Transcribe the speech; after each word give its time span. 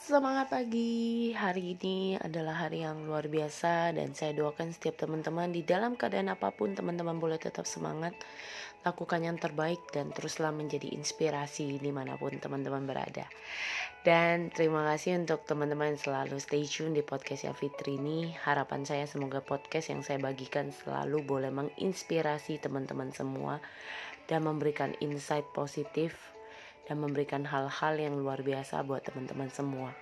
Semangat 0.00 0.48
pagi, 0.48 1.28
hari 1.36 1.76
ini 1.76 2.16
adalah 2.16 2.64
hari 2.64 2.80
yang 2.80 3.04
luar 3.04 3.28
biasa 3.28 3.92
dan 3.92 4.16
saya 4.16 4.32
doakan 4.32 4.72
setiap 4.72 4.96
teman-teman 4.96 5.52
di 5.52 5.60
dalam 5.60 5.92
keadaan 5.92 6.32
apa 6.32 6.56
pun 6.56 6.72
teman-teman 6.72 7.20
boleh 7.20 7.36
tetap 7.36 7.68
semangat, 7.68 8.16
lakukan 8.80 9.20
yang 9.20 9.36
terbaik 9.36 9.76
dan 9.92 10.08
teruslah 10.08 10.56
menjadi 10.56 10.96
inspirasi 10.96 11.76
di 11.76 11.92
mana 11.92 12.16
pun 12.16 12.32
teman-teman 12.32 12.88
berada. 12.88 13.28
Dan 14.00 14.48
terima 14.48 14.88
kasih 14.88 15.20
untuk 15.20 15.44
teman-teman 15.44 15.92
yang 15.92 16.00
selalu 16.00 16.40
stay 16.40 16.64
tune 16.64 16.96
di 16.96 17.04
podcast 17.04 17.44
yang 17.44 17.52
Fitri 17.52 18.00
ini. 18.00 18.32
Harapan 18.40 18.88
saya 18.88 19.04
semoga 19.04 19.44
podcast 19.44 19.92
yang 19.92 20.00
saya 20.00 20.16
bagikan 20.16 20.72
selalu 20.72 21.28
boleh 21.28 21.52
menginspirasi 21.52 22.56
teman-teman 22.56 23.12
semua 23.12 23.60
dan 24.32 24.48
memberikan 24.48 24.96
insight 25.04 25.44
positif 25.52 26.39
dan 26.90 26.98
memberikan 26.98 27.46
hal-hal 27.46 27.94
yang 27.94 28.18
luar 28.18 28.42
biasa 28.42 28.82
buat 28.82 29.06
teman-teman 29.06 29.46
semua. 29.54 29.94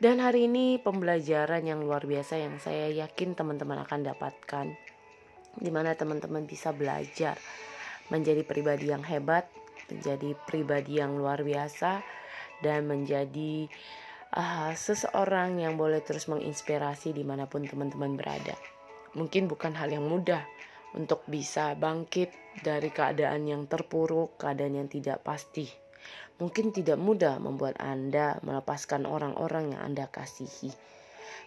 Dan 0.00 0.16
hari 0.16 0.48
ini 0.48 0.80
pembelajaran 0.80 1.60
yang 1.60 1.84
luar 1.84 2.08
biasa 2.08 2.40
yang 2.40 2.56
saya 2.56 2.88
yakin 2.88 3.36
teman-teman 3.36 3.84
akan 3.84 4.00
dapatkan 4.00 4.66
di 5.60 5.68
mana 5.68 5.92
teman-teman 5.92 6.48
bisa 6.48 6.72
belajar 6.72 7.36
menjadi 8.08 8.42
pribadi 8.48 8.88
yang 8.88 9.04
hebat, 9.04 9.44
menjadi 9.92 10.32
pribadi 10.48 11.04
yang 11.04 11.20
luar 11.20 11.44
biasa 11.44 12.00
dan 12.64 12.88
menjadi 12.88 13.68
uh, 14.32 14.72
seseorang 14.72 15.60
yang 15.60 15.76
boleh 15.76 16.00
terus 16.00 16.32
menginspirasi 16.32 17.12
di 17.12 17.22
mana 17.22 17.44
pun 17.44 17.68
teman-teman 17.68 18.16
berada. 18.16 18.56
Mungkin 19.14 19.46
bukan 19.46 19.76
hal 19.78 19.94
yang 19.94 20.08
mudah, 20.08 20.42
untuk 20.94 21.26
bisa 21.26 21.74
bangkit 21.74 22.30
dari 22.62 22.90
keadaan 22.94 23.50
yang 23.50 23.66
terpuruk, 23.66 24.38
keadaan 24.38 24.78
yang 24.78 24.88
tidak 24.90 25.26
pasti. 25.26 25.66
Mungkin 26.38 26.74
tidak 26.74 26.98
mudah 26.98 27.38
membuat 27.38 27.78
Anda 27.78 28.38
melepaskan 28.42 29.06
orang-orang 29.06 29.74
yang 29.74 29.82
Anda 29.82 30.06
kasihi. 30.10 30.70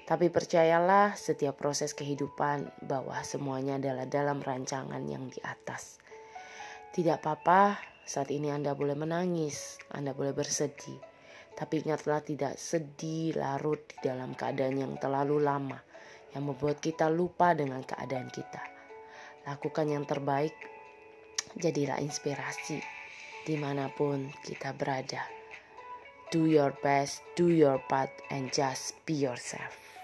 Tapi 0.08 0.31
percayalah 0.31 1.20
setiap 1.20 1.59
proses 1.59 1.92
kehidupan 1.92 2.88
bahwa 2.88 3.20
semuanya 3.28 3.75
adalah 3.75 4.08
dalam 4.08 4.40
rancangan 4.40 5.03
yang 5.03 5.28
di 5.28 5.40
atas. 5.44 6.00
Tidak 6.95 7.20
apa-apa, 7.20 7.75
saat 8.08 8.31
ini 8.31 8.48
Anda 8.48 8.72
boleh 8.72 8.95
menangis, 8.95 9.75
Anda 9.92 10.16
boleh 10.16 10.31
bersedih. 10.31 11.00
Tapi 11.52 11.84
ingatlah 11.84 12.23
tidak 12.23 12.56
sedih 12.56 13.36
larut 13.36 13.84
di 13.92 13.98
dalam 14.00 14.31
keadaan 14.31 14.80
yang 14.80 14.94
terlalu 14.95 15.44
lama 15.44 15.80
yang 16.31 16.48
membuat 16.48 16.80
kita 16.80 17.12
lupa 17.12 17.52
dengan 17.58 17.84
keadaan 17.84 18.30
kita 18.31 18.77
lakukan 19.48 19.88
yang 19.88 20.03
terbaik, 20.03 20.53
jadilah 21.56 21.98
inspirasi 22.03 22.84
di 23.48 23.56
mana 23.56 23.88
pun 23.88 24.28
kita 24.44 24.76
berada. 24.76 25.23
Do 26.28 26.44
your 26.44 26.76
best, 26.84 27.23
do 27.40 27.48
your 27.48 27.80
part, 27.88 28.12
and 28.28 28.52
just 28.52 29.00
be 29.08 29.16
yourself. 29.16 29.97